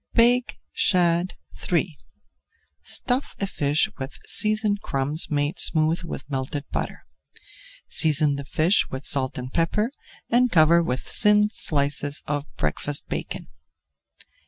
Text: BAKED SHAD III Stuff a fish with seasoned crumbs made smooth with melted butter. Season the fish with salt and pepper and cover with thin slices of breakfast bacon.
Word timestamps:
BAKED 0.15 0.57
SHAD 0.73 1.35
III 1.71 1.95
Stuff 2.81 3.35
a 3.39 3.45
fish 3.45 3.87
with 3.99 4.17
seasoned 4.25 4.81
crumbs 4.81 5.29
made 5.29 5.59
smooth 5.59 6.01
with 6.03 6.27
melted 6.27 6.65
butter. 6.71 7.05
Season 7.87 8.35
the 8.35 8.43
fish 8.43 8.89
with 8.89 9.05
salt 9.05 9.37
and 9.37 9.53
pepper 9.53 9.91
and 10.27 10.49
cover 10.51 10.81
with 10.81 11.01
thin 11.01 11.51
slices 11.51 12.23
of 12.25 12.47
breakfast 12.57 13.09
bacon. 13.09 13.47